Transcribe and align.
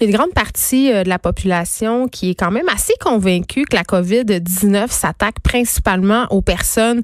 Une 0.00 0.12
grande 0.12 0.32
partie 0.32 0.92
euh, 0.92 1.02
de 1.02 1.08
la 1.08 1.18
population 1.18 2.06
qui 2.06 2.30
est 2.30 2.34
quand 2.34 2.52
même 2.52 2.68
assez 2.68 2.92
convaincue 3.00 3.64
que 3.64 3.74
la 3.74 3.82
COVID-19 3.82 4.90
s'attaque 4.90 5.40
principalement 5.40 6.26
aux 6.30 6.40
personnes 6.40 7.02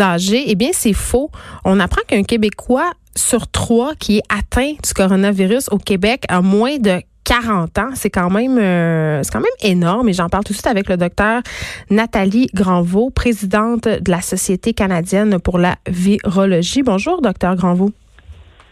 âgées. 0.00 0.44
Eh 0.48 0.56
bien, 0.56 0.70
c'est 0.72 0.94
faux. 0.94 1.30
On 1.64 1.78
apprend 1.78 2.02
qu'un 2.08 2.24
Québécois 2.24 2.90
sur 3.14 3.46
trois 3.46 3.94
qui 3.94 4.18
est 4.18 4.22
atteint 4.28 4.72
du 4.82 4.94
coronavirus 4.94 5.68
au 5.70 5.78
Québec 5.78 6.24
a 6.28 6.40
moins 6.42 6.78
de 6.78 7.00
40 7.22 7.78
ans. 7.78 7.90
C'est 7.94 8.10
quand 8.10 8.30
même 8.30 8.58
euh, 8.58 9.22
c'est 9.22 9.32
quand 9.32 9.40
même 9.40 9.70
énorme 9.70 10.08
et 10.08 10.12
j'en 10.12 10.28
parle 10.28 10.42
tout 10.42 10.52
de 10.52 10.58
suite 10.58 10.66
avec 10.66 10.88
le 10.88 10.96
docteur 10.96 11.40
Nathalie 11.88 12.48
Granvaux, 12.52 13.10
présidente 13.10 13.84
de 13.84 14.10
la 14.10 14.20
Société 14.20 14.74
canadienne 14.74 15.38
pour 15.38 15.58
la 15.58 15.76
virologie. 15.88 16.82
Bonjour 16.82 17.22
docteur 17.22 17.54
Granvaux. 17.54 17.92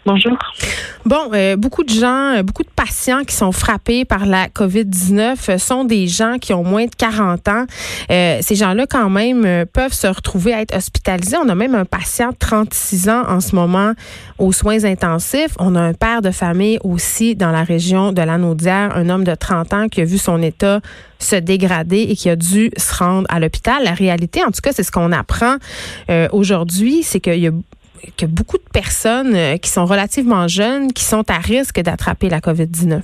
Bonjour. 0.05 0.37
Bon, 1.07 1.31
euh, 1.33 1.55
beaucoup 1.55 1.85
de 1.85 1.91
gens, 1.91 2.35
euh, 2.35 2.43
beaucoup 2.43 2.65
de 2.65 2.71
patients 2.75 3.23
qui 3.23 3.37
sont 3.37 3.53
frappés 3.53 4.05
par 4.05 4.27
la 4.27 4.49
COVID-19 4.49 5.59
sont 5.59 5.85
des 5.85 6.09
gens 6.09 6.39
qui 6.41 6.53
ont 6.53 6.65
moins 6.65 6.87
de 6.87 6.95
40 6.97 7.47
ans. 7.47 7.67
Euh, 8.11 8.39
ces 8.41 8.57
gens-là, 8.57 8.87
quand 8.91 9.11
même, 9.11 9.65
peuvent 9.73 9.93
se 9.93 10.09
retrouver 10.09 10.55
à 10.55 10.61
être 10.61 10.77
hospitalisés. 10.77 11.37
On 11.37 11.49
a 11.49 11.55
même 11.55 11.77
un 11.77 11.85
patient 11.85 12.31
de 12.31 12.37
36 12.37 13.09
ans 13.11 13.23
en 13.29 13.41
ce 13.41 13.55
moment 13.55 13.93
aux 14.39 14.51
soins 14.51 14.85
intensifs. 14.85 15.55
On 15.61 15.77
a 15.77 15.81
un 15.81 15.95
père 15.95 16.21
de 16.21 16.33
famille 16.33 16.79
aussi 16.83 17.37
dans 17.37 17.53
la 17.53 17.63
région 17.63 18.13
de 18.13 18.23
l'Anaudière, 18.23 18.97
un 18.97 19.09
homme 19.09 19.25
de 19.25 19.37
30 19.37 19.73
ans 19.73 19.89
qui 19.89 20.01
a 20.01 20.05
vu 20.05 20.19
son 20.19 20.43
état 20.43 20.81
se 21.21 21.37
dégrader 21.37 22.01
et 22.01 22.17
qui 22.17 22.29
a 22.29 22.35
dû 22.35 22.73
se 22.77 22.95
rendre 22.97 23.29
à 23.29 23.39
l'hôpital. 23.39 23.85
La 23.85 23.95
réalité, 23.95 24.43
en 24.43 24.51
tout 24.51 24.61
cas, 24.61 24.73
c'est 24.73 24.83
ce 24.83 24.91
qu'on 24.91 25.13
apprend 25.13 25.57
aujourd'hui, 26.33 27.05
c'est 27.05 27.21
qu'il 27.21 27.39
y 27.39 27.47
a 27.47 27.53
que 28.17 28.27
beaucoup 28.27 28.59
de 28.59 28.69
personnes 28.73 29.35
euh, 29.35 29.57
qui 29.57 29.71
sont 29.71 29.85
relativement 29.85 30.49
jeunes 30.49 30.93
qui 30.93 31.05
sont 31.05 31.25
à 31.31 31.39
risque 31.39 31.81
d'attraper 31.81 32.29
la 32.29 32.41
COVID-19? 32.41 33.03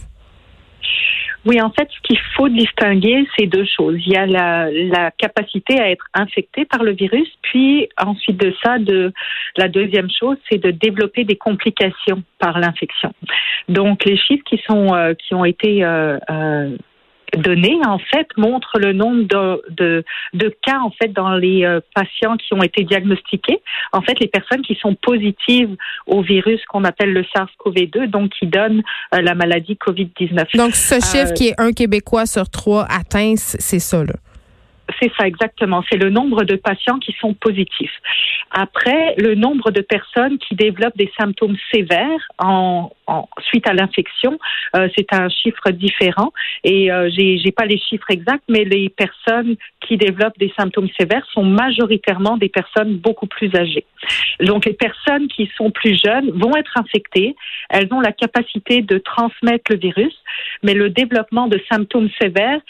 Oui, 1.46 1.60
en 1.62 1.70
fait, 1.70 1.88
ce 1.90 2.00
qu'il 2.02 2.18
faut 2.36 2.48
distinguer, 2.48 3.26
c'est 3.36 3.46
deux 3.46 3.64
choses. 3.64 3.96
Il 4.04 4.12
y 4.12 4.16
a 4.16 4.26
la, 4.26 5.10
capacité 5.12 5.80
à 5.80 5.90
être 5.90 6.04
infecté 6.12 6.64
par 6.64 6.82
le 6.82 6.92
virus, 6.92 7.28
puis 7.42 7.88
ensuite 7.96 8.36
de 8.36 8.52
ça, 8.62 8.78
de 8.78 9.12
la 9.56 9.68
deuxième 9.68 10.08
chose, 10.10 10.36
c'est 10.50 10.58
de 10.58 10.70
développer 10.70 11.24
des 11.24 11.36
complications 11.36 12.22
par 12.38 12.58
l'infection. 12.58 13.12
Donc, 13.68 14.04
les 14.04 14.16
chiffres 14.16 14.44
qui 14.44 14.60
sont 14.68 14.94
euh, 14.94 15.14
qui 15.14 15.34
ont 15.34 15.44
été 15.44 15.84
euh, 15.84 16.18
données 17.36 17.78
en 17.86 17.98
fait 17.98 18.26
montrent 18.36 18.78
le 18.78 18.92
nombre 18.92 19.24
de, 19.24 19.62
de, 19.70 20.04
de, 20.34 20.54
cas 20.62 20.78
en 20.80 20.90
fait 20.90 21.08
dans 21.12 21.34
les 21.34 21.64
euh, 21.64 21.80
patients 21.94 22.36
qui 22.36 22.54
ont 22.54 22.62
été 22.62 22.84
diagnostiqués. 22.84 23.60
En 23.92 24.00
fait, 24.00 24.18
les 24.20 24.28
personnes 24.28 24.62
qui 24.62 24.76
sont 24.76 24.94
positives 24.94 25.76
au 26.06 26.22
virus 26.22 26.64
qu'on 26.66 26.84
appelle 26.84 27.12
le 27.12 27.22
SARS-CoV-2, 27.22 28.06
donc 28.06 28.30
qui 28.30 28.46
donne 28.46 28.82
euh, 29.14 29.20
la 29.20 29.34
maladie 29.34 29.74
COVID-19. 29.74 30.56
Donc 30.56 30.74
ce 30.74 30.94
chiffre 30.94 31.30
euh, 31.30 31.34
qui 31.34 31.48
est 31.48 31.54
un 31.58 31.72
Québécois 31.72 32.26
sur 32.26 32.48
trois 32.48 32.84
atteint, 32.84 33.34
c'est 33.36 33.78
ça 33.78 34.04
là. 34.04 34.14
C'est 35.00 35.12
ça 35.18 35.26
exactement. 35.26 35.84
C'est 35.90 35.98
le 35.98 36.10
nombre 36.10 36.44
de 36.44 36.56
patients 36.56 36.98
qui 36.98 37.14
sont 37.20 37.34
positifs. 37.34 37.92
Après, 38.50 39.14
le 39.18 39.34
nombre 39.34 39.70
de 39.70 39.82
personnes 39.82 40.38
qui 40.38 40.54
développent 40.54 40.96
des 40.96 41.12
symptômes 41.18 41.56
sévères 41.72 42.28
en, 42.38 42.90
suite 43.48 43.66
à 43.68 43.74
l'infection, 43.74 44.38
euh, 44.76 44.88
c'est 44.96 45.12
un 45.12 45.28
chiffre 45.28 45.70
différent. 45.70 46.32
Et 46.64 46.90
euh, 46.90 47.10
j'ai, 47.14 47.38
j'ai 47.38 47.52
pas 47.52 47.66
les 47.66 47.78
chiffres 47.78 48.10
exacts, 48.10 48.44
mais 48.48 48.64
les 48.64 48.88
personnes 48.88 49.56
qui 49.86 49.96
développent 49.96 50.38
des 50.38 50.52
symptômes 50.58 50.88
sévères 50.98 51.26
sont 51.32 51.44
majoritairement 51.44 52.36
des 52.36 52.48
personnes 52.48 52.96
beaucoup 52.96 53.26
plus 53.26 53.54
âgées. 53.54 53.84
Donc, 54.40 54.64
les 54.64 54.74
personnes 54.74 55.28
qui 55.28 55.50
sont 55.56 55.70
plus 55.70 56.00
jeunes 56.02 56.30
vont 56.30 56.56
être 56.56 56.72
infectées. 56.76 57.36
Elles 57.70 57.88
ont 57.92 58.00
la 58.00 58.12
capacité 58.12 58.82
de 58.82 58.98
transmettre 58.98 59.70
le 59.70 59.78
virus, 59.78 60.14
mais 60.62 60.74
le 60.74 60.90
développement 60.90 61.48
de 61.48 61.60
symptômes 61.70 62.08
sévères 62.20 62.60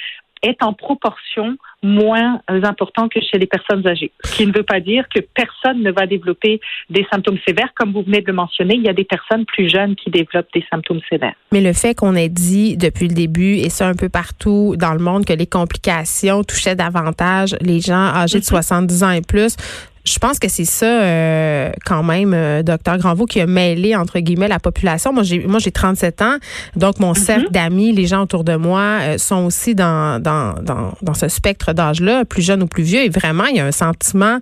est 0.43 0.63
en 0.63 0.73
proportion 0.73 1.57
moins 1.83 2.41
important 2.49 3.09
que 3.09 3.21
chez 3.21 3.39
les 3.39 3.47
personnes 3.47 3.87
âgées. 3.87 4.11
Ce 4.25 4.37
qui 4.37 4.47
ne 4.47 4.53
veut 4.53 4.65
pas 4.65 4.81
dire 4.81 5.05
que 5.15 5.21
personne 5.21 5.83
ne 5.83 5.93
va 5.93 6.07
développer 6.07 6.61
des 6.91 7.07
symptômes 7.11 7.39
sévères. 7.47 7.71
Comme 7.75 7.93
vous 7.93 8.03
venez 8.03 8.21
de 8.21 8.27
le 8.27 8.33
mentionner, 8.33 8.75
il 8.75 8.83
y 8.83 8.89
a 8.89 8.93
des 8.93 9.05
personnes 9.05 9.45
plus 9.45 9.69
jeunes 9.69 9.95
qui 9.95 10.11
développent 10.11 10.53
des 10.55 10.65
symptômes 10.71 11.01
sévères. 11.09 11.35
Mais 11.53 11.61
le 11.61 11.73
fait 11.73 11.95
qu'on 11.95 12.15
ait 12.15 12.29
dit 12.29 12.77
depuis 12.77 13.09
le 13.09 13.15
début, 13.15 13.55
et 13.55 13.71
ça 13.71 13.89
un 13.89 13.95
peu 13.95 14.09
partout 14.09 14.75
dans 14.77 14.93
le 14.93 15.01
monde, 15.01 15.25
que 15.25 15.33
les 15.33 15.47
complications 15.47 16.43
touchaient 16.43 16.77
davantage 16.77 17.57
les 17.61 17.81
gens 17.81 17.95
âgés 17.95 18.41
de 18.41 18.45
70 18.45 19.03
mm-hmm. 19.03 19.05
ans 19.05 19.11
et 19.11 19.23
plus, 19.23 19.57
je 20.09 20.19
pense 20.19 20.39
que 20.39 20.49
c'est 20.49 20.65
ça 20.65 20.87
euh, 20.87 21.71
quand 21.85 22.03
même, 22.03 22.33
euh, 22.35 22.63
docteur 22.63 22.99
Granvaux, 22.99 23.27
qui 23.27 23.41
a 23.41 23.47
mêlé 23.47 23.95
entre 23.95 24.19
guillemets 24.19 24.49
la 24.49 24.59
population. 24.59 25.13
Moi, 25.13 25.23
j'ai 25.23 25.47
moi 25.47 25.59
j'ai 25.59 25.71
37 25.71 26.23
ans, 26.23 26.37
donc 26.77 26.99
mon 26.99 27.15
cercle 27.15 27.47
mhm. 27.47 27.53
d'amis, 27.53 27.93
les 27.93 28.07
gens 28.07 28.23
autour 28.23 28.45
de 28.45 28.57
moi 28.57 28.99
euh, 29.01 29.19
sont 29.19 29.45
aussi 29.45 29.75
dans, 29.75 30.21
dans, 30.21 30.55
dans, 30.63 30.95
dans 31.03 31.15
ce 31.15 31.29
spectre 31.29 31.73
d'âge-là, 31.73 32.25
plus 32.25 32.43
jeunes 32.43 32.63
ou 32.63 32.67
plus 32.67 32.83
vieux. 32.83 33.03
Et 33.03 33.09
vraiment, 33.09 33.45
il 33.47 33.57
y 33.57 33.61
a 33.61 33.67
un 33.67 33.73
sentiment 33.73 34.39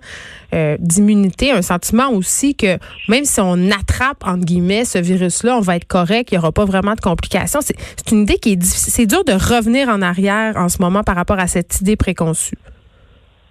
d'immunité, 0.79 1.51
un 1.51 1.61
sentiment 1.61 2.09
aussi 2.11 2.55
que 2.55 2.77
même 3.09 3.25
si 3.25 3.41
on 3.41 3.69
attrape 3.69 4.23
entre 4.25 4.45
guillemets 4.45 4.85
ce 4.85 4.97
virus-là, 4.97 5.57
on 5.57 5.59
va 5.59 5.75
être 5.75 5.87
correct, 5.87 6.29
il 6.31 6.35
n'y 6.35 6.37
aura 6.37 6.53
pas 6.53 6.63
vraiment 6.63 6.93
de 6.93 7.01
complications. 7.01 7.59
C'est 7.61 7.75
une 8.13 8.21
idée 8.21 8.37
qui 8.37 8.53
est 8.53 8.55
difficile. 8.55 8.93
C'est 8.93 9.05
dur 9.05 9.25
de 9.25 9.33
revenir 9.33 9.89
en 9.89 10.01
arrière 10.01 10.55
en 10.55 10.69
ce 10.69 10.81
moment 10.81 11.03
par 11.03 11.17
rapport 11.17 11.37
à 11.37 11.47
cette 11.47 11.81
idée 11.81 11.97
préconçue. 11.97 12.55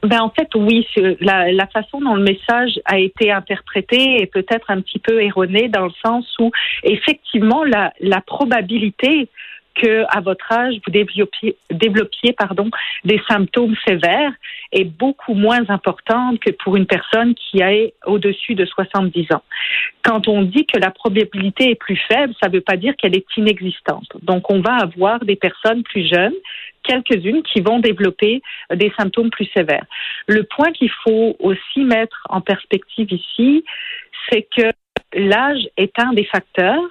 Ben 0.07 0.21
en 0.21 0.31
fait, 0.31 0.49
oui, 0.55 0.87
la, 1.21 1.67
façon 1.67 2.01
dont 2.01 2.15
le 2.15 2.23
message 2.23 2.81
a 2.85 2.99
été 2.99 3.33
interprété 3.33 4.23
est 4.23 4.33
peut-être 4.33 4.71
un 4.71 4.81
petit 4.81 5.01
peu 5.01 5.21
erronée 5.21 5.69
dans 5.69 5.87
le 5.87 5.93
sens 6.05 6.25
où 6.39 6.53
effectivement 6.85 7.65
la, 7.65 7.93
la 8.01 8.21
probabilité 8.21 9.29
que 9.75 10.05
à 10.09 10.21
votre 10.21 10.51
âge 10.53 10.75
vous 10.87 10.93
développiez, 10.93 11.57
développiez 11.71 12.33
pardon 12.33 12.71
des 13.05 13.21
symptômes 13.29 13.75
sévères 13.87 14.33
est 14.73 14.85
beaucoup 14.85 15.35
moins 15.35 15.69
importante 15.69 16.41
que 16.41 16.51
pour 16.51 16.77
une 16.77 16.87
personne 16.87 17.35
qui 17.35 17.61
est 17.61 17.95
au-dessus 18.07 18.55
de 18.55 18.65
70 18.65 19.33
ans. 19.33 19.43
Quand 20.03 20.29
on 20.29 20.43
dit 20.43 20.67
que 20.67 20.79
la 20.79 20.91
probabilité 20.91 21.71
est 21.71 21.75
plus 21.75 22.01
faible, 22.09 22.33
ça 22.41 22.49
ne 22.49 22.55
veut 22.55 22.61
pas 22.61 22.77
dire 22.77 22.95
qu'elle 22.97 23.17
est 23.17 23.27
inexistante. 23.37 24.09
Donc 24.23 24.51
on 24.51 24.61
va 24.61 24.77
avoir 24.77 25.25
des 25.25 25.37
personnes 25.37 25.83
plus 25.83 26.09
jeunes 26.09 26.35
quelques-unes 26.87 27.43
qui 27.43 27.61
vont 27.61 27.79
développer 27.79 28.43
des 28.75 28.93
symptômes 28.99 29.31
plus 29.31 29.49
sévères. 29.57 29.87
Le 30.27 30.45
point 30.45 30.73
qu'il 30.73 30.91
faut 31.05 31.37
aussi 31.41 31.85
mettre 31.85 32.27
en 32.29 32.41
perspective 32.41 33.13
ici, 33.13 33.65
c'est 34.31 34.47
que 34.57 34.71
l'âge 35.15 35.69
est 35.77 35.93
un 35.99 36.13
des 36.13 36.25
facteurs. 36.25 36.83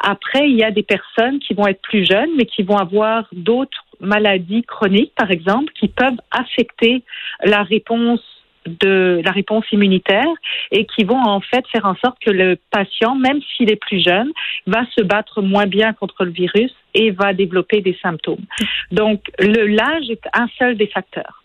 Après, 0.00 0.48
il 0.48 0.56
y 0.56 0.64
a 0.64 0.70
des 0.70 0.82
personnes 0.82 1.38
qui 1.40 1.54
vont 1.54 1.66
être 1.66 1.82
plus 1.82 2.04
jeunes, 2.04 2.30
mais 2.36 2.44
qui 2.44 2.62
vont 2.62 2.76
avoir 2.76 3.26
d'autres 3.32 3.84
maladies 4.00 4.62
chroniques, 4.62 5.14
par 5.14 5.30
exemple, 5.30 5.72
qui 5.72 5.88
peuvent 5.88 6.20
affecter 6.30 7.02
la 7.42 7.62
réponse 7.62 8.20
de 8.66 9.20
la 9.24 9.30
réponse 9.30 9.64
immunitaire 9.72 10.26
et 10.70 10.86
qui 10.86 11.04
vont 11.04 11.22
en 11.22 11.40
fait 11.40 11.64
faire 11.72 11.84
en 11.84 11.94
sorte 11.96 12.16
que 12.24 12.30
le 12.30 12.58
patient, 12.70 13.14
même 13.14 13.40
s'il 13.56 13.70
est 13.70 13.76
plus 13.76 14.02
jeune, 14.02 14.30
va 14.66 14.84
se 14.96 15.02
battre 15.02 15.42
moins 15.42 15.66
bien 15.66 15.92
contre 15.92 16.24
le 16.24 16.30
virus 16.30 16.72
et 16.94 17.10
va 17.10 17.32
développer 17.32 17.80
des 17.80 17.96
symptômes. 18.02 18.44
Donc, 18.90 19.20
l'âge 19.38 20.10
est 20.10 20.22
un 20.32 20.48
seul 20.58 20.76
des 20.76 20.86
facteurs. 20.86 21.42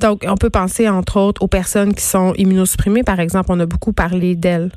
Donc, 0.00 0.24
on 0.28 0.36
peut 0.36 0.50
penser 0.50 0.88
entre 0.88 1.18
autres 1.18 1.42
aux 1.42 1.48
personnes 1.48 1.94
qui 1.94 2.02
sont 2.02 2.34
immunosupprimées, 2.36 3.04
par 3.04 3.20
exemple, 3.20 3.46
on 3.50 3.60
a 3.60 3.66
beaucoup 3.66 3.92
parlé 3.92 4.34
d'elles 4.34 4.70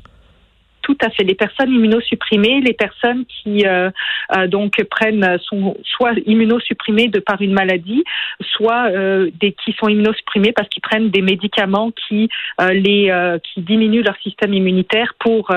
tout 0.88 0.96
à 1.04 1.10
fait. 1.10 1.22
Les 1.22 1.34
personnes 1.34 1.70
immunosupprimées, 1.70 2.62
les 2.62 2.72
personnes 2.72 3.26
qui 3.26 3.66
euh, 3.66 3.90
euh, 4.34 4.46
donc 4.46 4.82
prennent 4.84 5.38
sont 5.44 5.76
soit 5.84 6.12
immunosupprimées 6.24 7.08
de 7.08 7.20
par 7.20 7.42
une 7.42 7.52
maladie, 7.52 8.04
soit 8.40 8.90
euh, 8.90 9.30
des 9.38 9.52
qui 9.52 9.74
sont 9.78 9.88
immunosupprimées 9.88 10.52
parce 10.52 10.66
qu'ils 10.70 10.80
prennent 10.80 11.10
des 11.10 11.20
médicaments 11.20 11.90
qui 11.90 12.30
les 12.58 13.12
qui 13.44 13.60
diminuent 13.60 14.02
leur 14.02 14.16
système 14.22 14.54
immunitaire 14.54 15.14
pour 15.18 15.52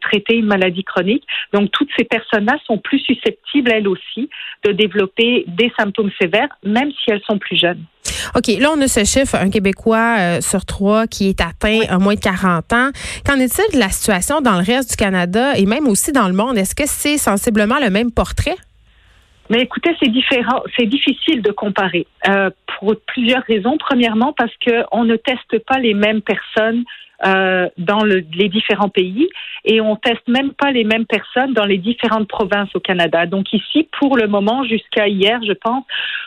traiter 0.00 0.36
une 0.36 0.46
maladie 0.46 0.84
chronique. 0.84 1.24
Donc 1.52 1.70
toutes 1.72 1.90
ces 1.96 2.04
personnes-là 2.04 2.56
sont 2.64 2.78
plus 2.78 3.00
susceptibles 3.00 3.72
elles 3.72 3.88
aussi 3.88 4.28
de 4.64 4.72
développer 4.72 5.44
des 5.48 5.72
symptômes 5.78 6.10
sévères, 6.20 6.48
même 6.64 6.90
si 6.92 7.10
elles 7.10 7.22
sont 7.26 7.38
plus 7.38 7.56
jeunes. 7.56 7.84
OK, 8.34 8.48
là, 8.58 8.70
on 8.74 8.80
a 8.80 8.88
ce 8.88 9.04
chiffre, 9.04 9.34
un 9.36 9.50
Québécois 9.50 10.16
euh, 10.18 10.40
sur 10.40 10.64
trois 10.64 11.06
qui 11.06 11.28
est 11.28 11.40
atteint 11.40 11.80
à 11.88 11.98
moins 11.98 12.14
de 12.14 12.20
40 12.20 12.72
ans. 12.72 12.90
Qu'en 13.26 13.38
est-il 13.38 13.74
de 13.74 13.78
la 13.78 13.90
situation 13.90 14.40
dans 14.40 14.51
le 14.58 14.64
reste 14.64 14.90
du 14.90 14.96
Canada 14.96 15.56
et 15.56 15.66
même 15.66 15.88
aussi 15.88 16.12
dans 16.12 16.28
le 16.28 16.34
monde? 16.34 16.56
Est-ce 16.56 16.74
que 16.74 16.86
c'est 16.86 17.18
sensiblement 17.18 17.78
le 17.80 17.90
même 17.90 18.10
portrait? 18.10 18.56
Mais 19.50 19.60
écoutez, 19.60 19.90
c'est 20.02 20.10
différent, 20.10 20.62
c'est 20.78 20.86
difficile 20.86 21.42
de 21.42 21.50
comparer 21.50 22.06
euh, 22.28 22.50
pour 22.78 22.94
plusieurs 23.06 23.42
raisons. 23.42 23.76
Premièrement, 23.78 24.32
parce 24.32 24.52
qu'on 24.64 25.04
ne 25.04 25.16
teste 25.16 25.58
pas 25.66 25.78
les 25.78 25.94
mêmes 25.94 26.22
personnes 26.22 26.84
euh, 27.24 27.68
dans 27.78 28.02
le, 28.02 28.24
les 28.34 28.48
différents 28.48 28.88
pays 28.88 29.28
et 29.64 29.80
on 29.80 29.94
teste 29.94 30.26
même 30.26 30.52
pas 30.52 30.72
les 30.72 30.84
mêmes 30.84 31.06
personnes 31.06 31.52
dans 31.52 31.66
les 31.66 31.78
différentes 31.78 32.26
provinces 32.26 32.74
au 32.74 32.80
Canada. 32.80 33.26
Donc 33.26 33.52
ici, 33.52 33.88
pour 34.00 34.16
le 34.16 34.26
moment, 34.26 34.64
jusqu'à 34.64 35.06
hier, 35.06 35.38
je 35.46 35.52
pense, 35.52 35.84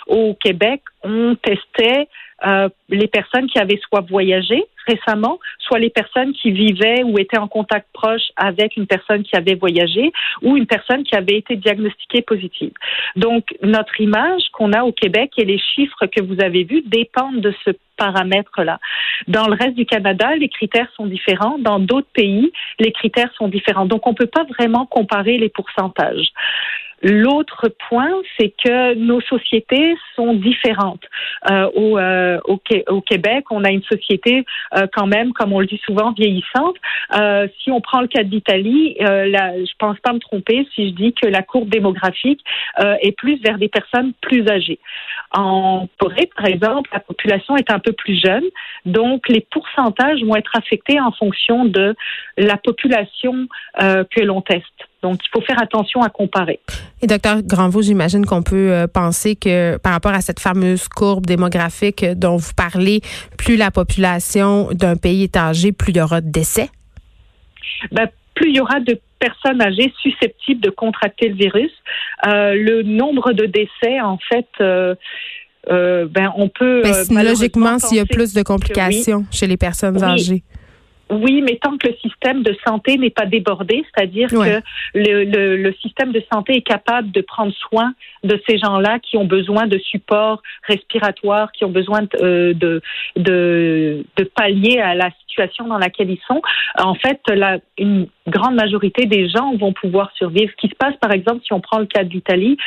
au 0.08 0.36
Québec, 0.36 0.82
on 1.06 1.36
testait 1.36 2.08
euh, 2.46 2.68
les 2.90 3.08
personnes 3.08 3.48
qui 3.48 3.60
avaient 3.60 3.80
soit 3.88 4.02
voyagé 4.02 4.66
récemment, 4.88 5.40
soit 5.60 5.80
les 5.80 5.90
personnes 5.90 6.34
qui 6.34 6.52
vivaient 6.52 7.04
ou 7.04 7.18
étaient 7.18 7.40
en 7.40 7.48
contact 7.48 7.88
proche 7.94 8.30
avec 8.36 8.76
une 8.76 8.88
personne 8.88 9.24
qui 9.24 9.36
avait 9.36 9.56
voyagé 9.56 10.12
ou 10.42 10.58
une 10.58 10.68
personne 10.68 11.04
qui 11.04 11.16
avait 11.16 11.38
été 11.38 11.56
diagnostiquée 11.56 12.22
positive. 12.22 12.74
Donc, 13.16 13.46
notre 13.64 14.00
image 14.00 14.44
qu'on 14.54 14.74
a 14.74 14.84
au 14.84 14.92
Québec 14.92 15.32
et 15.38 15.46
les 15.46 15.60
chiffres 15.60 16.06
que 16.08 16.22
vous 16.22 16.42
avez 16.44 16.64
vus 16.64 16.84
dépendent 16.86 17.42
de 17.42 17.54
ce 17.64 17.72
paramètre-là. 17.98 18.80
Dans 19.28 19.48
le 19.48 19.54
reste 19.54 19.76
du 19.76 19.86
Canada, 19.86 20.36
les 20.36 20.50
critères 20.50 20.90
sont 20.96 21.06
différents. 21.06 21.58
Dans 21.58 21.80
d'autres 21.80 22.12
pays, 22.14 22.52
les 22.80 22.92
critères 22.92 23.32
sont 23.38 23.48
différents. 23.48 23.86
Donc, 23.86 24.06
on 24.06 24.12
ne 24.12 24.16
peut 24.16 24.28
pas 24.28 24.44
vraiment 24.44 24.86
comparer 24.86 25.38
les 25.38 25.50
pourcentages. 25.50 26.32
L'autre 27.02 27.70
point, 27.90 28.12
c'est 28.38 28.54
que 28.64 28.96
nos 28.96 29.22
sociétés 29.22 29.96
sont 30.16 30.34
différentes. 30.34 31.04
Euh, 31.52 31.70
au, 31.76 31.98
euh, 31.98 32.40
au, 32.46 33.02
Québec, 33.02 33.46
on 33.52 33.64
a 33.64 33.70
une 33.70 33.84
société 33.84 34.46
euh, 34.76 34.88
quand 34.94 35.08
même, 35.08 35.34
comme 35.34 35.54
on 35.54 35.60
le 35.60 35.68
dit 35.68 35.82
souvent, 35.86 36.14
vieillissante. 36.14 36.76
Euh, 37.18 37.48
si 37.62 37.72
on 37.72 37.82
prend 37.82 38.02
le 38.02 38.08
cas 38.08 38.24
d'Italie, 38.24 38.96
euh, 39.02 39.26
je 39.28 39.74
pense 39.78 40.00
pas 40.00 40.14
me 40.14 40.20
tromper 40.20 40.68
si 40.74 40.90
je 40.90 40.94
dis 40.94 41.14
que 41.14 41.28
la 41.28 41.44
courbe 41.44 41.70
démographique 41.70 42.42
est 42.78 43.16
plus 43.18 43.42
vers 43.42 43.58
des 43.58 43.70
personnes 43.70 44.14
plus 44.22 44.48
âgées. 44.50 44.80
En 45.32 45.88
Corée, 45.98 46.30
par 46.36 46.46
exemple, 46.48 46.90
la 46.94 47.00
population 47.00 47.56
est 47.56 47.72
un 47.72 47.80
peu 47.80 47.94
plus 47.94 48.20
jeune, 48.24 48.44
donc 48.86 49.28
les 49.30 49.42
pourcentages 49.42 50.24
vont 50.24 50.36
être 50.36 50.52
affectés 50.56 51.00
en 51.00 51.12
fonction 51.12 51.66
de 51.66 51.96
la 52.38 52.58
population 52.58 53.48
que 53.80 54.22
l'on 54.22 54.42
teste. 54.42 54.88
Donc, 55.06 55.20
il 55.24 55.30
faut 55.32 55.46
faire 55.46 55.62
attention 55.62 56.02
à 56.02 56.10
comparer. 56.10 56.60
Et 57.04 57.06
docteur 57.06 57.44
Granvaux, 57.44 57.84
j'imagine 57.84 58.26
qu'on 58.26 58.42
peut 58.42 58.72
euh, 58.72 58.88
penser 58.88 59.36
que 59.36 59.78
par 59.78 59.94
rapport 59.94 60.14
à 60.14 60.22
cette 60.22 60.40
fameuse 60.40 60.88
courbe 60.88 61.28
démographique 61.28 62.04
dont 62.04 62.38
vous 62.38 62.54
parlez, 62.58 63.02
plus 63.38 63.56
la 63.56 63.70
population 63.70 64.70
d'un 64.72 64.96
pays 64.96 65.22
est 65.22 65.38
âgée, 65.38 65.72
plus 65.72 65.92
il 65.92 65.98
y 65.98 66.02
aura 66.02 66.22
de 66.22 66.32
décès? 66.32 66.72
Ben, 67.92 68.08
plus 68.34 68.50
il 68.50 68.56
y 68.56 68.60
aura 68.60 68.80
de 68.80 69.00
personnes 69.20 69.62
âgées 69.62 69.94
susceptibles 70.02 70.62
de 70.62 70.72
contracter 70.72 71.30
le 71.30 71.36
virus. 71.36 71.72
Euh, 72.26 72.56
le 72.56 72.82
nombre 72.82 73.32
de 73.34 73.46
décès, 73.46 74.02
en 74.02 74.18
fait, 74.28 74.48
euh, 74.60 74.96
ben, 75.70 76.34
on 76.36 76.50
peut. 76.50 76.82
Mais 77.12 77.24
logiquement, 77.24 77.78
s'il 77.78 77.98
y 77.98 78.00
a 78.00 78.06
plus 78.08 78.34
de 78.34 78.42
complications 78.42 79.24
chez 79.30 79.46
les 79.46 79.58
personnes 79.58 80.02
âgées. 80.04 80.42
Oui, 81.10 81.44
mais 81.44 81.60
tant 81.62 81.78
que 81.78 81.88
le 81.88 81.96
système 81.98 82.42
de 82.42 82.56
santé 82.66 82.98
n'est 82.98 83.12
pas 83.12 83.28
débordé, 83.28 83.86
c'est-à-dire 83.94 84.28
que 84.28 84.62
le, 84.96 85.24
le, 85.24 85.56
le, 85.56 85.74
système 85.74 86.12
de 86.12 86.24
santé 86.34 86.58
est 86.58 86.62
capable 86.62 87.12
de 87.12 87.22
prendre 87.22 87.54
soin 87.54 87.94
de 88.24 88.42
ces 88.48 88.58
gens-là 88.58 88.98
qui 89.00 89.16
ont 89.18 89.26
besoin 89.26 89.68
de 89.68 89.78
support 89.78 90.42
respiratoire, 90.68 91.52
qui 91.52 91.64
ont 91.64 91.70
besoin 91.70 92.02
de, 92.02 92.10
euh, 92.22 92.54
de, 92.56 92.82
de, 93.18 94.04
de 94.18 94.24
pallier 94.24 94.80
à 94.80 94.96
la 94.96 95.12
situation 95.28 95.68
dans 95.68 95.78
laquelle 95.78 96.10
ils 96.10 96.22
sont. 96.28 96.42
En 96.80 96.96
fait, 96.96 97.20
la, 97.28 97.60
une 97.78 98.08
grande 98.28 98.56
majorité 98.56 99.06
des 99.06 99.30
gens 99.30 99.56
vont 99.56 99.74
pouvoir 99.74 100.12
survivre. 100.16 100.52
Ce 100.52 100.56
qui 100.56 100.70
se 100.70 100.76
passe, 100.76 100.96
par 101.00 101.12
exemple, 101.12 101.42
si 101.46 101.54
on 101.54 101.60
prend 101.60 101.80
le 101.80 101.86
cas 101.86 102.04
de 102.04 102.10
l'Italie, 102.10 102.58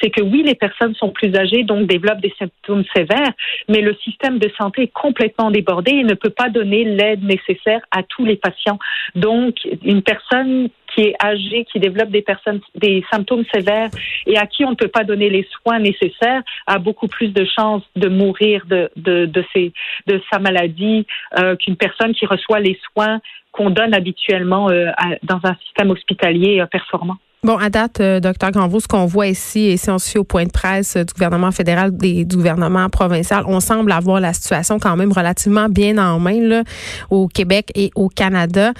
c'est 0.00 0.10
que 0.10 0.22
oui, 0.22 0.42
les 0.42 0.54
personnes 0.54 0.94
sont 0.96 1.10
plus 1.10 1.34
âgées, 1.34 1.62
donc 1.62 1.86
développent 1.86 2.20
des 2.20 2.34
symptômes 2.38 2.84
sévères, 2.94 3.32
mais 3.68 3.80
le 3.80 3.94
système 4.04 4.38
de 4.38 4.50
santé 4.58 4.82
est 4.82 4.92
complètement 4.92 5.50
débordé 5.50 5.92
et 5.92 6.04
ne 6.04 6.14
peut 6.14 6.30
pas 6.30 6.50
donner 6.50 6.84
l'aide 6.84 7.22
nécessaire 7.22 7.80
à 7.90 8.02
tous 8.02 8.24
les 8.24 8.36
patients. 8.36 8.78
Donc, 9.14 9.56
une 9.82 10.02
personne 10.02 10.68
qui 10.94 11.02
est 11.02 11.14
âgée, 11.22 11.66
qui 11.70 11.78
développe 11.78 12.10
des 12.10 12.22
personnes, 12.22 12.60
des 12.74 13.04
symptômes 13.10 13.44
sévères 13.52 13.90
et 14.26 14.38
à 14.38 14.46
qui 14.46 14.64
on 14.64 14.70
ne 14.70 14.76
peut 14.76 14.88
pas 14.88 15.04
donner 15.04 15.30
les 15.30 15.46
soins 15.52 15.78
nécessaires, 15.78 16.42
a 16.66 16.78
beaucoup 16.78 17.08
plus 17.08 17.28
de 17.28 17.44
chances 17.44 17.82
de 17.96 18.08
mourir 18.08 18.64
de, 18.66 18.90
de, 18.96 19.26
de, 19.26 19.44
ses, 19.52 19.72
de 20.06 20.20
sa 20.32 20.38
maladie 20.38 21.06
euh, 21.38 21.56
qu'une 21.56 21.76
personne 21.76 22.14
qui 22.14 22.26
reçoit 22.26 22.60
les 22.60 22.78
soins 22.92 23.20
qu'on 23.52 23.70
donne 23.70 23.94
habituellement 23.94 24.68
euh, 24.70 24.90
dans 25.22 25.40
un 25.44 25.54
système 25.64 25.90
hospitalier 25.90 26.60
euh, 26.60 26.66
performant. 26.66 27.16
Bon, 27.46 27.58
à 27.58 27.70
date, 27.70 28.00
euh, 28.00 28.18
docteur 28.18 28.50
Granvaux, 28.50 28.80
ce 28.80 28.88
qu'on 28.88 29.06
voit 29.06 29.28
ici, 29.28 29.66
et 29.66 29.76
si 29.76 29.88
on 29.88 30.00
se 30.00 30.10
fie 30.10 30.18
au 30.18 30.24
point 30.24 30.46
de 30.46 30.50
presse 30.50 30.96
du 30.96 31.14
gouvernement 31.14 31.52
fédéral 31.52 31.92
et 32.02 32.24
du 32.24 32.34
gouvernement 32.34 32.88
provincial, 32.88 33.44
on 33.46 33.60
semble 33.60 33.92
avoir 33.92 34.18
la 34.18 34.32
situation 34.32 34.80
quand 34.80 34.96
même 34.96 35.12
relativement 35.12 35.68
bien 35.68 35.96
en 35.96 36.18
main 36.18 36.40
là, 36.40 36.64
au 37.08 37.28
Québec 37.28 37.70
et 37.76 37.92
au 37.94 38.08
Canada. 38.08 38.72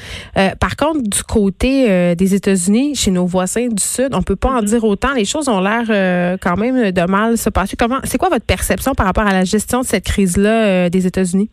par 0.58 0.74
contre, 0.74 1.00
du 1.04 1.22
côté 1.22 2.16
des 2.16 2.34
États-Unis, 2.34 2.96
chez 2.96 3.12
nos 3.12 3.24
voisins 3.24 3.68
du 3.68 3.80
Sud, 3.80 4.08
on 4.14 4.22
peut 4.22 4.34
pas 4.34 4.50
en 4.50 4.62
mm-hmm. 4.62 4.64
dire 4.64 4.82
autant. 4.82 5.12
Les 5.14 5.24
choses 5.24 5.48
ont 5.48 5.60
l'air 5.60 6.38
quand 6.40 6.56
même 6.56 6.90
de 6.90 7.02
mal 7.08 7.38
se 7.38 7.50
passer. 7.50 7.76
Comment, 7.76 8.00
c'est 8.02 8.18
quoi 8.18 8.30
votre 8.30 8.46
perception 8.46 8.94
par 8.96 9.06
rapport 9.06 9.28
à 9.28 9.32
la 9.32 9.44
gestion 9.44 9.82
de 9.82 9.86
cette 9.86 10.06
crise-là 10.06 10.90
des 10.90 11.06
États-Unis? 11.06 11.50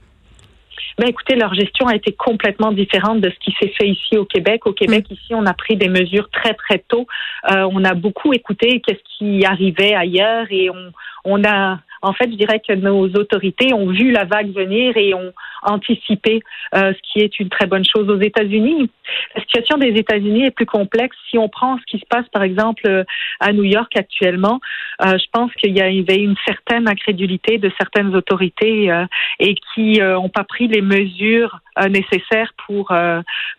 Ben 0.98 1.08
écoutez, 1.08 1.36
leur 1.36 1.54
gestion 1.54 1.88
a 1.88 1.96
été 1.96 2.12
complètement 2.12 2.72
différente 2.72 3.22
de 3.22 3.30
ce 3.30 3.36
qui 3.40 3.56
s'est 3.60 3.74
fait 3.78 3.88
ici 3.88 4.18
au 4.18 4.26
Québec. 4.26 4.66
Au 4.66 4.74
Québec, 4.74 5.06
mm. 5.10 5.14
ici, 5.14 5.34
on 5.36 5.46
a 5.46 5.54
pris 5.54 5.76
des 5.76 5.90
mesures 5.90 6.30
très 6.30 6.54
très 6.54 6.80
tôt. 6.80 7.08
Euh, 7.52 7.68
on 7.72 7.84
a 7.84 7.94
beaucoup 7.94 8.34
écouté 8.34 8.82
qu'est-ce 8.82 9.04
qui 9.18 9.46
arrivait 9.46 9.96
ailleurs 9.96 10.48
et 10.50 10.70
on, 10.70 10.92
on 11.26 11.44
a 11.44 11.80
en 12.04 12.14
fait, 12.14 12.30
je 12.30 12.36
dirais 12.36 12.60
que 12.60 12.74
nos 12.74 13.08
autorités 13.16 13.74
ont 13.74 13.88
vu 13.88 14.12
la 14.12 14.26
vague 14.26 14.54
venir 14.54 14.96
et 14.98 15.14
ont 15.14 15.32
anticipé, 15.64 16.42
euh, 16.76 16.94
ce 16.94 17.00
qui 17.02 17.20
est 17.20 17.40
une 17.40 17.50
très 17.50 17.66
bonne 17.66 17.86
chose 17.86 18.10
aux 18.10 18.20
États-Unis. 18.20 18.90
La 19.36 19.42
situation 19.42 19.78
des 19.78 19.90
États-Unis 20.00 20.46
est 20.46 20.52
plus 20.52 20.66
complexe. 20.66 21.16
Si 21.30 21.38
on 21.38 21.48
prend 21.48 21.78
ce 21.78 21.84
qui 21.86 22.00
se 22.00 22.06
passe, 22.10 22.28
par 22.34 22.44
exemple, 22.44 23.06
à 23.40 23.54
New 23.54 23.64
York 23.64 23.92
actuellement, 23.96 24.60
euh, 25.02 25.18
je 25.18 25.26
pense 25.32 25.52
qu'il 25.54 25.76
y 25.76 25.82
avait 25.82 26.22
une 26.22 26.36
certaine 26.46 26.90
incrédulité 26.90 27.58
de 27.58 27.72
certaines 27.80 28.14
autorités 28.16 28.92
euh, 28.92 29.06
et 29.40 29.56
qui 29.74 30.00
n'ont 30.00 30.30
pas 30.30 30.44
pris 30.44 30.68
les 30.68 30.82
mesures 30.82 31.60
nécessaires 31.90 32.54
pour 32.66 32.94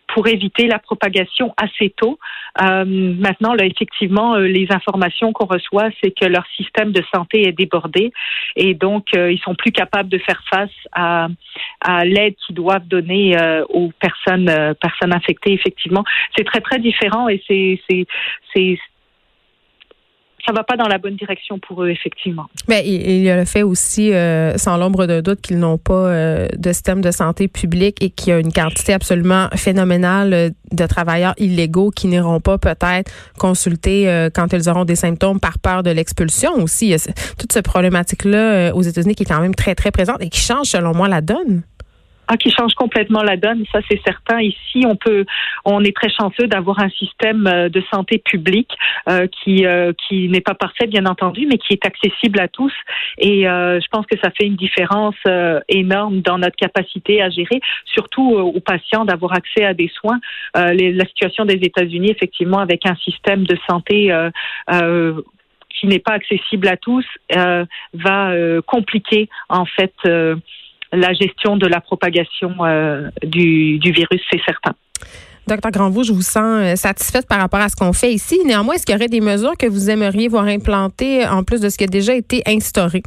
pour 0.07 0.27
éviter 0.27 0.67
la 0.67 0.79
propagation 0.79 1.53
assez 1.57 1.93
tôt. 1.97 2.17
maintenant, 2.57 3.53
là, 3.53 3.65
effectivement, 3.65 4.37
les 4.37 4.67
informations 4.69 5.33
qu'on 5.33 5.47
reçoit, 5.47 5.89
c'est 6.01 6.11
que 6.11 6.25
leur 6.25 6.45
système 6.55 6.91
de 6.91 7.03
santé 7.13 7.47
est 7.47 7.51
débordé 7.51 8.13
et 8.55 8.73
donc 8.73 9.07
ils 9.13 9.39
sont 9.39 9.55
plus 9.55 9.71
capables 9.71 10.09
de 10.09 10.17
faire 10.17 10.41
face 10.49 10.69
à, 10.91 11.27
l'aide 12.03 12.35
qu'ils 12.45 12.55
doivent 12.55 12.87
donner 12.87 13.37
aux 13.69 13.91
personnes 13.99 14.75
personnes 14.81 15.13
infectées 15.13 15.53
effectivement. 15.53 16.03
C'est 16.35 16.43
très, 16.43 16.61
très 16.61 16.79
différent 16.79 17.27
et 17.29 17.41
c'est, 17.47 17.79
c'est, 18.53 18.77
ça 20.45 20.53
va 20.53 20.63
pas 20.63 20.77
dans 20.77 20.87
la 20.87 20.97
bonne 20.97 21.15
direction 21.15 21.59
pour 21.59 21.83
eux, 21.83 21.89
effectivement. 21.89 22.45
Mais 22.67 22.83
il, 22.85 23.21
y 23.21 23.29
a 23.29 23.35
le 23.35 23.45
fait 23.45 23.63
aussi, 23.63 24.13
euh, 24.13 24.57
sans 24.57 24.77
l'ombre 24.77 25.07
de 25.07 25.21
doute, 25.21 25.41
qu'ils 25.41 25.59
n'ont 25.59 25.77
pas 25.77 25.93
euh, 25.93 26.47
de 26.55 26.71
système 26.71 27.01
de 27.01 27.11
santé 27.11 27.47
public 27.47 27.97
et 28.01 28.09
qu'il 28.09 28.29
y 28.29 28.31
a 28.33 28.39
une 28.39 28.53
quantité 28.53 28.93
absolument 28.93 29.47
phénoménale 29.55 30.51
de 30.71 30.85
travailleurs 30.85 31.33
illégaux 31.37 31.89
qui 31.89 32.07
n'iront 32.07 32.39
pas 32.39 32.57
peut-être 32.57 33.11
consulter 33.39 34.09
euh, 34.09 34.29
quand 34.33 34.53
ils 34.53 34.69
auront 34.69 34.85
des 34.85 34.95
symptômes 34.95 35.39
par 35.39 35.57
peur 35.59 35.83
de 35.83 35.89
l'expulsion 35.89 36.53
aussi. 36.55 36.95
Toute 37.37 37.51
cette 37.51 37.65
problématique-là 37.65 38.73
aux 38.75 38.81
États-Unis 38.81 39.15
qui 39.15 39.23
est 39.23 39.27
quand 39.27 39.41
même 39.41 39.55
très, 39.55 39.75
très 39.75 39.91
présente 39.91 40.21
et 40.21 40.29
qui 40.29 40.39
change, 40.39 40.67
selon 40.67 40.93
moi, 40.93 41.07
la 41.07 41.21
donne. 41.21 41.63
Ah, 42.27 42.37
qui 42.37 42.49
change 42.49 42.73
complètement 42.73 43.21
la 43.21 43.37
donne, 43.37 43.65
ça 43.71 43.79
c'est 43.89 44.01
certain. 44.03 44.41
Ici, 44.41 44.83
on 44.85 44.95
peut, 44.95 45.25
on 45.63 45.83
est 45.83 45.95
très 45.95 46.09
chanceux 46.09 46.47
d'avoir 46.47 46.79
un 46.79 46.89
système 46.89 47.45
euh, 47.45 47.69
de 47.69 47.83
santé 47.93 48.17
publique 48.17 48.71
euh, 49.09 49.27
qui 49.27 49.65
euh, 49.65 49.93
qui 50.07 50.27
n'est 50.29 50.41
pas 50.41 50.55
parfait, 50.55 50.87
bien 50.87 51.05
entendu, 51.05 51.45
mais 51.47 51.57
qui 51.57 51.73
est 51.73 51.85
accessible 51.85 52.39
à 52.39 52.47
tous. 52.47 52.73
Et 53.19 53.47
euh, 53.47 53.79
je 53.79 53.87
pense 53.89 54.05
que 54.07 54.17
ça 54.23 54.31
fait 54.31 54.45
une 54.45 54.55
différence 54.55 55.15
énorme 55.69 56.21
dans 56.21 56.37
notre 56.37 56.55
capacité 56.55 57.21
à 57.21 57.29
gérer, 57.29 57.61
surtout 57.85 58.35
aux 58.35 58.59
patients 58.59 59.05
d'avoir 59.05 59.33
accès 59.33 59.63
à 59.63 59.73
des 59.73 59.89
soins. 59.89 60.19
La 60.53 61.05
situation 61.05 61.45
des 61.45 61.55
États-Unis, 61.55 62.11
effectivement, 62.11 62.59
avec 62.59 62.85
un 62.85 62.95
système 62.95 63.45
de 63.45 63.57
santé 63.67 64.13
qui 65.69 65.87
n'est 65.87 65.99
pas 65.99 66.13
accessible 66.13 66.67
à 66.67 66.77
tous, 66.77 67.05
va 67.93 68.33
compliquer 68.65 69.29
en 69.49 69.65
fait 69.65 69.93
la 70.91 71.13
gestion 71.13 71.57
de 71.57 71.67
la 71.67 71.81
propagation 71.81 72.53
euh, 72.61 73.09
du, 73.23 73.79
virus, 73.79 74.21
c'est 74.31 74.41
certain. 74.45 74.73
Docteur 75.47 75.71
Granvaux, 75.71 76.03
je 76.03 76.11
vous 76.11 76.21
sens 76.21 76.43
euh, 76.43 76.75
satisfaite 76.75 77.27
par 77.27 77.39
rapport 77.39 77.59
à 77.59 77.69
ce 77.69 77.75
qu'on 77.75 77.93
fait 77.93 78.11
ici. 78.11 78.39
Néanmoins, 78.45 78.75
est-ce 78.75 78.85
qu'il 78.85 78.93
y 78.93 78.97
aurait 78.97 79.07
des 79.07 79.21
mesures 79.21 79.55
que 79.57 79.67
vous 79.67 79.89
aimeriez 79.89 80.27
voir 80.27 80.45
implantées 80.45 81.27
en 81.27 81.43
plus 81.43 81.61
de 81.61 81.69
ce 81.69 81.77
qui 81.77 81.83
a 81.83 81.87
déjà 81.87 82.15
été 82.15 82.41
instauré? 82.47 83.03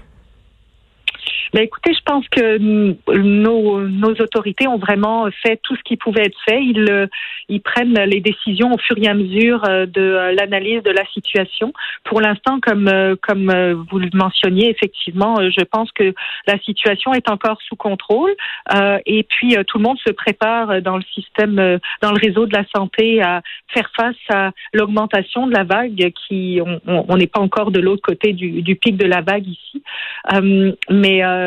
Ben 1.55 1.63
écoutez, 1.63 1.95
je 1.95 2.03
pense 2.05 2.29
que 2.29 2.59
nos, 2.59 3.81
nos 3.81 4.13
autorités 4.13 4.69
ont 4.69 4.77
vraiment 4.77 5.29
fait 5.43 5.59
tout 5.63 5.75
ce 5.77 5.83
qui 5.83 5.97
pouvait 5.97 6.25
être 6.27 6.39
fait. 6.47 6.63
Ils, 6.63 6.91
euh, 6.91 7.07
ils 7.49 7.63
prennent 7.63 7.99
les 8.05 8.21
décisions 8.21 8.73
au 8.73 8.79
fur 8.79 8.97
et 8.99 9.09
à 9.09 9.15
mesure 9.15 9.65
euh, 9.65 9.87
de 9.87 10.01
euh, 10.01 10.33
l'analyse 10.33 10.83
de 10.83 10.91
la 10.91 11.07
situation. 11.07 11.73
Pour 12.05 12.21
l'instant, 12.21 12.61
comme 12.61 12.89
comme 13.23 13.51
vous 13.91 13.99
le 13.99 14.09
mentionniez, 14.15 14.71
effectivement, 14.71 15.37
je 15.51 15.65
pense 15.65 15.91
que 15.93 16.15
la 16.47 16.59
situation 16.61 17.13
est 17.13 17.31
encore 17.31 17.59
sous 17.63 17.77
contrôle. 17.77 18.35
et 19.07 19.23
puis 19.25 19.57
tout 19.67 19.79
le 19.79 19.85
monde 19.85 19.99
se 20.07 20.13
prépare 20.13 20.81
dans 20.83 20.97
le 20.97 21.03
système, 21.15 21.79
dans 22.03 22.13
le 22.13 22.19
réseau 22.19 22.47
de 22.47 22.55
la 22.55 22.65
santé 22.75 23.23
à 23.23 23.43
faire 23.69 23.91
face 23.97 24.17
à 24.31 24.53
l'augmentation 24.73 25.47
de 25.47 25.53
la 25.53 25.65
vague 25.65 26.13
qui 26.27 26.61
on 26.87 27.17
n'est 27.17 27.27
pas 27.27 27.41
encore 27.41 27.71
de 27.71 27.81
l'autre 27.81 28.03
côté 28.03 28.33
du, 28.33 28.63
du, 28.63 28.77
pic 28.77 28.97
de 28.97 29.07
la 29.07 29.21
vague 29.21 29.47
ici. 29.47 29.83
mais 30.91 31.23
euh, 31.25 31.38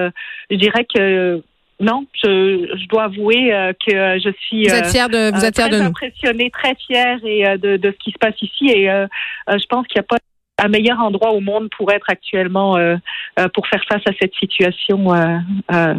je 0.50 0.56
dirais 0.56 0.86
que 0.86 1.42
non, 1.80 2.06
je, 2.14 2.88
dois 2.88 3.06
avouer 3.06 3.54
euh, 3.54 3.74
que 3.74 4.20
je 4.20 4.32
suis 4.40 4.68
vous 4.68 4.76
êtes 4.76 4.92
fière 4.92 5.10
de 5.10 5.34
vous 5.34 5.44
êtes 5.44 5.56
très 5.56 5.70
de 5.70 5.80
nous. 5.80 5.86
impressionnée, 5.86 6.52
très 6.52 6.76
fière 6.76 7.18
et 7.26 7.58
de, 7.58 7.78
de, 7.78 7.92
ce 7.92 7.98
qui 8.04 8.12
se 8.12 8.20
passe 8.20 8.40
ici 8.42 8.70
et 8.70 8.86
je 8.86 9.66
pense 9.68 9.88
qu'il 9.88 10.00
n'y 10.00 10.06
a 10.06 10.08
pas 10.08 10.18
un 10.62 10.68
meilleur 10.68 11.00
endroit 11.00 11.32
au 11.32 11.42
monde 11.42 11.70
pour 11.76 11.92
être 11.92 12.06
actuellement 12.10 12.78
euh, 12.78 12.96
euh, 13.40 13.48
pour 13.54 13.68
faire 13.68 13.82
face 13.90 14.02
à 14.06 14.12
cette 14.20 14.34
situation 14.40 15.14
euh, 15.14 15.96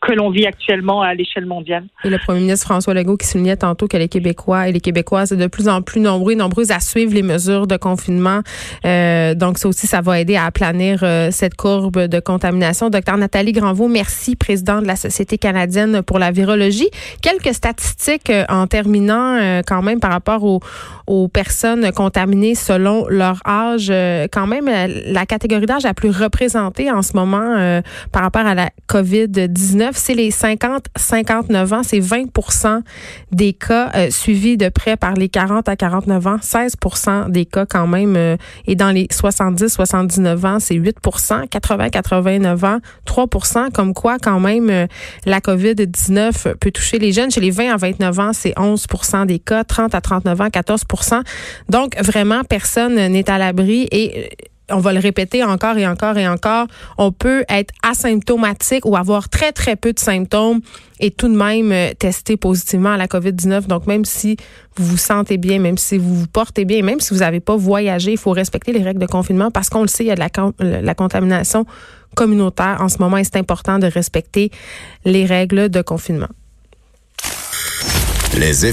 que, 0.00 0.12
l'on 0.12 0.30
vit 0.30 0.46
actuellement 0.46 1.02
à 1.02 1.14
l'échelle 1.14 1.46
mondiale. 1.46 1.84
Et 2.04 2.10
le 2.10 2.18
premier 2.18 2.40
ministre 2.40 2.66
François 2.66 2.94
Legault 2.94 3.16
qui 3.16 3.26
soulignait 3.26 3.56
tantôt 3.56 3.86
que 3.86 3.96
les 3.96 4.08
Québécois 4.08 4.68
et 4.68 4.72
les 4.72 4.80
Québécoises 4.80 5.28
sont 5.30 5.36
de 5.36 5.46
plus 5.46 5.68
en 5.68 5.82
plus 5.82 6.00
nombreux 6.00 6.32
et 6.32 6.36
nombreuses 6.36 6.72
à 6.72 6.80
suivre 6.80 7.14
les 7.14 7.22
mesures 7.22 7.66
de 7.66 7.76
confinement. 7.76 8.40
donc 8.82 9.58
ça 9.58 9.68
aussi, 9.68 9.86
ça 9.86 10.00
va 10.00 10.18
aider 10.20 10.36
à 10.36 10.46
aplanir 10.46 11.00
cette 11.30 11.54
courbe 11.54 12.06
de 12.06 12.20
contamination. 12.20 12.90
Docteur 12.90 13.16
Nathalie 13.16 13.52
Granvaux, 13.52 13.88
merci, 13.88 14.34
présidente 14.34 14.82
de 14.82 14.88
la 14.88 14.96
Société 14.96 15.38
canadienne 15.38 16.02
pour 16.02 16.18
la 16.18 16.32
virologie. 16.32 16.88
Quelques 17.22 17.54
statistiques 17.54 18.32
en 18.48 18.66
terminant 18.66 19.62
quand 19.66 19.82
même 19.82 20.00
par 20.00 20.10
rapport 20.10 20.42
aux 21.06 21.28
personnes 21.28 21.92
contaminées 21.92 22.54
selon 22.54 23.06
leur 23.08 23.40
âge 23.46 23.67
euh, 23.90 24.26
quand 24.30 24.46
même 24.46 24.68
euh, 24.68 25.02
la 25.06 25.26
catégorie 25.26 25.66
d'âge 25.66 25.82
la 25.82 25.94
plus 25.94 26.10
représentée 26.10 26.90
en 26.90 27.02
ce 27.02 27.12
moment 27.14 27.56
euh, 27.56 27.80
par 28.12 28.22
rapport 28.22 28.46
à 28.46 28.54
la 28.54 28.70
COVID-19, 28.88 29.90
c'est 29.94 30.14
les 30.14 30.30
50-59 30.30 31.74
ans. 31.74 31.82
C'est 31.82 32.00
20% 32.00 32.80
des 33.32 33.52
cas 33.52 34.10
suivis 34.10 34.56
de 34.56 34.68
près 34.68 34.96
par 34.96 35.14
les 35.14 35.28
40 35.28 35.68
à 35.68 35.76
49 35.76 36.26
ans. 36.26 36.36
16% 36.36 37.30
des 37.30 37.44
cas 37.44 37.66
quand 37.66 37.86
même. 37.86 38.16
et 38.66 38.74
dans 38.74 38.90
les 38.90 39.06
70-79 39.06 40.46
ans, 40.46 40.58
c'est 40.60 40.74
8% 40.74 41.48
80-89 41.48 42.64
ans, 42.64 42.78
3% 43.06 43.72
Comme 43.72 43.94
quoi, 43.94 44.18
quand 44.18 44.40
même, 44.40 44.86
la 45.26 45.40
COVID-19 45.40 46.54
peut 46.56 46.70
toucher 46.70 46.98
les 46.98 47.12
jeunes. 47.12 47.30
Chez 47.30 47.40
les 47.40 47.50
20 47.50 47.74
à 47.74 47.76
29 47.76 48.18
ans, 48.18 48.32
c'est 48.32 48.58
11 48.58 48.86
des 49.26 49.38
cas. 49.38 49.64
30 49.64 49.94
à 49.94 50.00
39 50.00 50.40
ans, 50.40 50.48
14% 50.48 51.22
Donc, 51.68 51.96
vraiment, 52.02 52.42
personne 52.44 52.94
n'est 52.94 53.30
à 53.30 53.38
la 53.38 53.47
et 53.58 54.12
euh, 54.16 54.26
on 54.70 54.78
va 54.78 54.92
le 54.92 54.98
répéter 54.98 55.42
encore 55.42 55.78
et 55.78 55.86
encore 55.86 56.18
et 56.18 56.28
encore, 56.28 56.66
on 56.98 57.12
peut 57.12 57.44
être 57.48 57.72
asymptomatique 57.82 58.84
ou 58.84 58.96
avoir 58.96 59.28
très, 59.28 59.52
très 59.52 59.76
peu 59.76 59.92
de 59.92 59.98
symptômes 59.98 60.60
et 61.00 61.10
tout 61.10 61.28
de 61.28 61.36
même 61.36 61.72
euh, 61.72 61.92
tester 61.98 62.36
positivement 62.36 62.90
à 62.90 62.96
la 62.96 63.06
COVID-19. 63.06 63.66
Donc, 63.66 63.86
même 63.86 64.04
si 64.04 64.36
vous 64.76 64.84
vous 64.84 64.96
sentez 64.98 65.38
bien, 65.38 65.58
même 65.58 65.78
si 65.78 65.98
vous 65.98 66.14
vous 66.14 66.26
portez 66.26 66.64
bien, 66.64 66.82
même 66.82 67.00
si 67.00 67.14
vous 67.14 67.20
n'avez 67.20 67.40
pas 67.40 67.56
voyagé, 67.56 68.12
il 68.12 68.18
faut 68.18 68.32
respecter 68.32 68.72
les 68.72 68.82
règles 68.82 69.00
de 69.00 69.06
confinement 69.06 69.50
parce 69.50 69.68
qu'on 69.68 69.82
le 69.82 69.88
sait, 69.88 70.04
il 70.04 70.08
y 70.08 70.10
a 70.10 70.16
de 70.16 70.20
la, 70.20 70.80
la 70.82 70.94
contamination 70.94 71.64
communautaire 72.14 72.78
en 72.80 72.88
ce 72.88 72.98
moment 72.98 73.16
et 73.16 73.24
c'est 73.24 73.36
important 73.36 73.78
de 73.78 73.86
respecter 73.86 74.50
les 75.04 75.24
règles 75.24 75.68
de 75.68 75.82
confinement. 75.82 76.28
Les 78.36 78.66